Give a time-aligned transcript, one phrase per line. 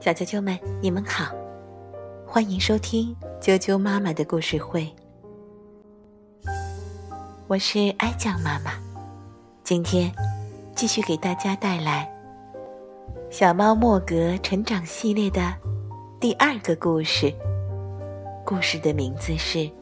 [0.00, 1.32] 小啾啾们，你们好，
[2.26, 4.88] 欢迎收听啾啾妈妈的故事会。
[7.48, 8.72] 我是哀酱妈妈，
[9.64, 10.12] 今天
[10.74, 12.08] 继续给大家带来
[13.32, 15.54] 《小猫莫格成长系列》的
[16.20, 17.32] 第二个故事。
[18.44, 19.58] 故事的名字是《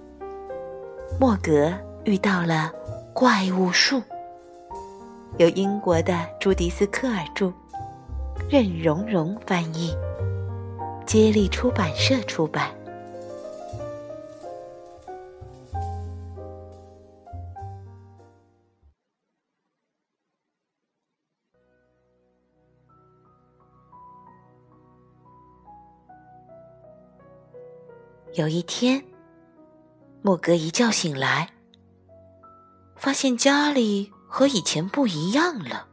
[1.19, 1.73] 莫格
[2.05, 2.73] 遇到了
[3.15, 3.97] 怪物树》，
[5.39, 7.53] 由英国的朱迪斯·科尔著，
[8.53, 9.96] 任蓉蓉翻译，
[11.07, 12.75] 接力出版社出版。
[28.35, 29.01] 有一天，
[30.23, 31.48] 莫格一觉醒来，
[32.97, 35.89] 发现家里和以前不一样了。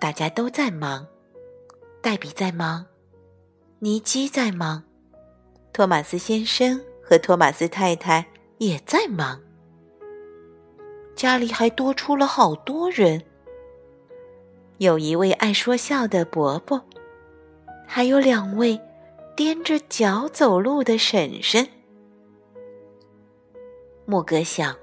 [0.00, 1.06] 大家都在忙，
[2.00, 2.86] 黛比在忙，
[3.78, 4.82] 尼基在忙，
[5.72, 8.26] 托马斯先生和托马斯太太
[8.58, 9.40] 也在忙。
[11.14, 13.22] 家里还多出了好多人，
[14.78, 16.82] 有一位爱说笑的伯伯，
[17.86, 18.80] 还有两位。
[19.36, 21.66] 踮着脚走路的婶婶，
[24.04, 24.76] 莫格想：“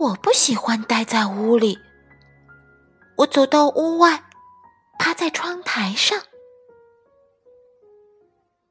[0.00, 1.78] 我不喜欢待在屋里。”
[3.20, 4.24] 我走到屋外，
[4.98, 6.18] 趴在窗台上。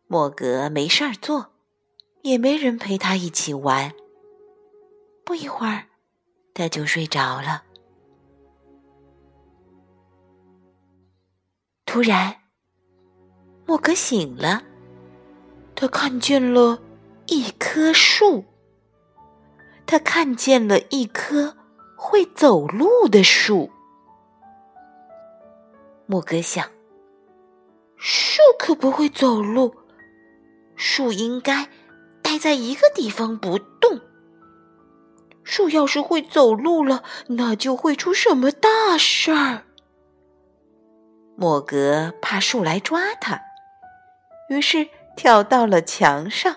[0.07, 1.51] 莫格没事儿做，
[2.23, 3.93] 也没人陪他一起玩。
[5.23, 5.85] 不一会儿，
[6.55, 7.63] 他就睡着了。
[11.85, 12.35] 突然。
[13.67, 14.63] 莫格醒了，
[15.75, 16.81] 他看见了
[17.27, 18.43] 一棵树。
[19.85, 21.55] 他看见了一棵
[21.95, 23.69] 会走路的树。
[26.11, 26.65] 莫格想：
[27.95, 29.75] 树可不会走路，
[30.75, 31.69] 树应该
[32.23, 34.01] 待在一个地方不动。
[35.43, 39.65] 树要是会走路了，那就会出什么大事儿。
[41.35, 43.39] 莫格怕树来抓他。
[44.49, 46.55] 于是跳到了墙上。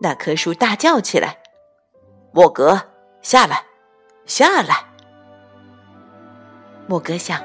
[0.00, 1.38] 那棵树大叫起来
[2.34, 2.90] ：“莫格，
[3.22, 3.66] 下来，
[4.26, 4.84] 下来！”
[6.88, 7.40] 莫格想：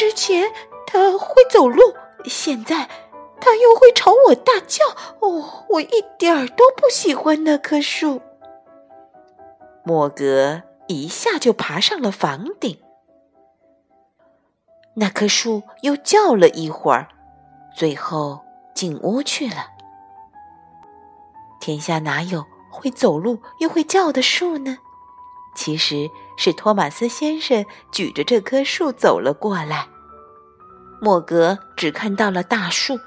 [0.00, 0.50] 之前
[0.86, 1.94] 他会走路，
[2.24, 2.88] 现在
[3.38, 4.82] 他又会朝我大叫。
[5.20, 8.22] 哦，我一点儿都不喜欢那棵树。
[9.84, 12.80] 莫格一下就爬上了房顶。
[14.94, 17.08] 那棵树又叫了一会儿。
[17.76, 18.40] 最后
[18.74, 19.66] 进屋去了。
[21.60, 24.78] 天下哪有会走路又会叫的树呢？
[25.54, 26.08] 其实
[26.42, 29.86] 是托马斯先生举着这棵树走了过来。
[30.98, 32.98] 莫格只看到了大树，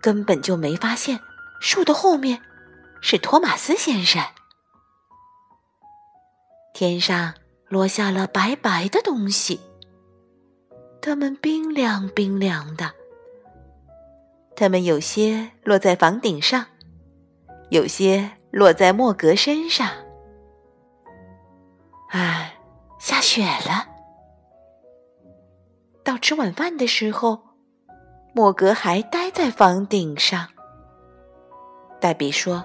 [0.00, 1.20] 根本就没发现
[1.60, 2.40] 树的后面
[3.02, 4.24] 是托马斯先生。
[6.72, 7.34] 天上
[7.68, 9.60] 落下了白白的东西，
[11.02, 12.92] 它们冰凉冰凉的。
[14.56, 16.64] 它们有些落在房顶上，
[17.68, 19.86] 有些落在莫格身上。
[22.08, 22.56] 唉，
[23.10, 23.88] 下雪了！
[26.04, 27.40] 到吃晚饭的时候，
[28.32, 30.46] 莫格还待在房顶上。
[31.98, 32.64] 黛比说：“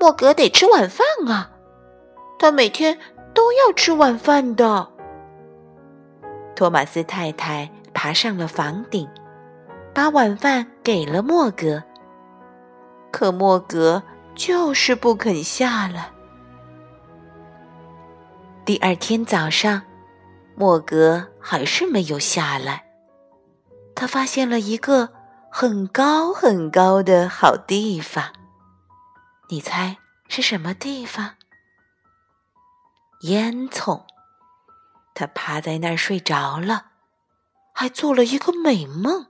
[0.00, 1.52] 莫格得吃晚饭啊，
[2.36, 2.98] 他每天
[3.32, 4.88] 都要吃晚饭的。”
[6.56, 9.08] 托马斯太太爬上了房顶。
[9.94, 11.80] 把晚饭给了莫格，
[13.12, 14.02] 可莫格
[14.34, 16.10] 就是不肯下来。
[18.64, 19.82] 第二天早上，
[20.56, 22.86] 莫格还是没有下来。
[23.94, 25.10] 他发现了一个
[25.50, 28.32] 很高很高的好地方，
[29.50, 29.98] 你猜
[30.28, 31.34] 是什么地方？
[33.20, 34.04] 烟囱。
[35.12, 36.86] 他趴在那儿睡着了，
[37.74, 39.26] 还做了一个美梦。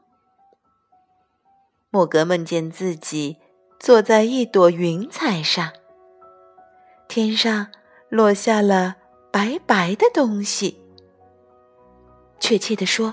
[1.91, 3.39] 莫格梦见自己
[3.81, 5.73] 坐在一朵云彩上，
[7.09, 7.67] 天上
[8.09, 8.95] 落下了
[9.35, 10.81] 白白的东西。
[12.39, 13.13] 确切的说，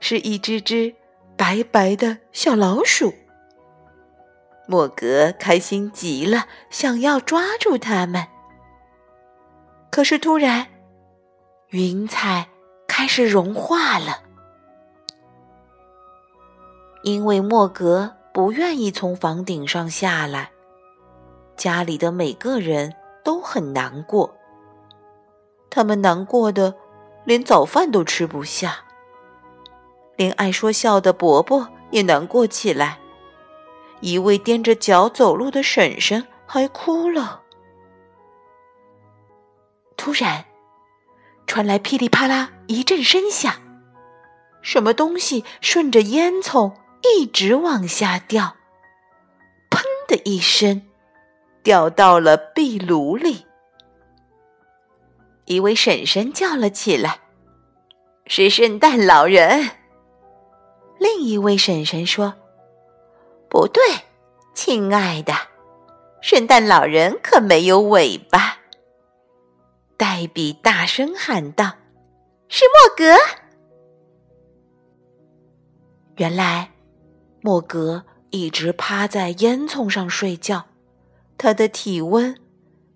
[0.00, 0.92] 是一只只
[1.36, 3.14] 白白的小老鼠。
[4.66, 8.26] 莫格开心极了，想要抓住它们。
[9.88, 10.66] 可是突然，
[11.68, 12.48] 云彩
[12.88, 14.24] 开始融化了。
[17.04, 20.50] 因为莫格不愿意从房顶上下来，
[21.56, 22.92] 家里的每个人
[23.22, 24.39] 都很难过。
[25.70, 26.74] 他们难过的
[27.24, 28.84] 连早饭都吃不下。
[30.16, 32.98] 连爱说笑的伯伯也难过起来，
[34.00, 37.42] 一位踮着脚走路的婶婶还哭了。
[39.96, 40.44] 突然，
[41.46, 43.54] 传来噼里啪啦一阵声响，
[44.60, 48.56] 什么东西顺着烟囱一直往下掉，
[49.70, 50.82] 砰的一声，
[51.62, 53.46] 掉到了壁炉里。
[55.50, 57.18] 一位婶婶叫了起来
[58.24, 59.68] ：“是圣诞老人。”
[61.00, 62.34] 另一位婶婶说
[63.50, 63.82] ：“不对，
[64.54, 65.34] 亲爱的，
[66.22, 68.58] 圣诞老人可没有尾巴。”
[69.98, 71.74] 黛比大声喊道
[72.46, 73.16] ：“是莫格！”
[76.14, 76.70] 原来，
[77.40, 80.66] 莫格一直趴在烟囱上睡觉，
[81.36, 82.36] 他的体温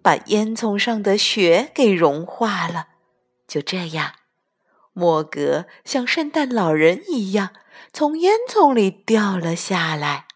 [0.04, 2.88] 把烟囱上的雪给融化了。
[3.48, 4.12] 就这样，
[4.92, 7.54] 莫格像圣诞老人一样。
[7.90, 10.26] 从烟囱里掉了下来。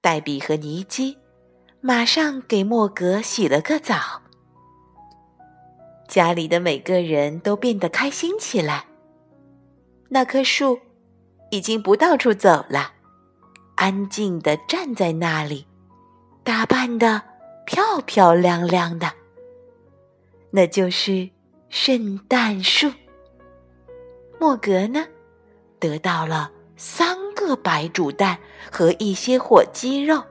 [0.00, 1.18] 黛比和尼基
[1.80, 4.22] 马上给莫格洗了个澡。
[6.08, 8.86] 家里的每个人都变得开心起来。
[10.08, 10.80] 那棵树
[11.50, 12.92] 已经不到处走了，
[13.76, 15.66] 安静的站在那里，
[16.42, 17.22] 打扮的
[17.68, 19.12] 漂漂亮亮的。
[20.50, 21.28] 那就是
[21.68, 22.90] 圣诞树。
[24.40, 25.06] 莫格呢？
[25.78, 28.38] 得到了三个白煮蛋
[28.72, 30.24] 和一些火鸡肉，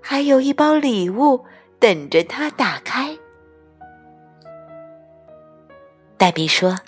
[0.00, 1.44] 还有一包礼物
[1.80, 3.18] 等着他打开。
[6.16, 6.78] 黛比说：“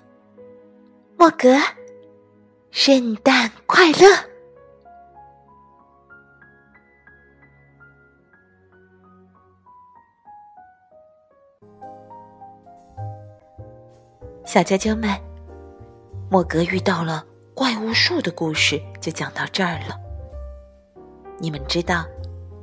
[1.18, 1.56] 莫格，
[2.70, 4.06] 圣诞快乐！”
[14.54, 15.10] 小啾啾们，
[16.30, 17.24] 莫格遇到了。
[17.54, 19.98] 怪物树的故事就讲到这儿了。
[21.40, 22.06] 你们知道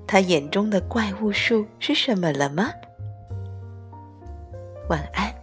[0.08, 2.72] 他眼中的怪物树是什么了吗？
[4.88, 5.41] 晚安。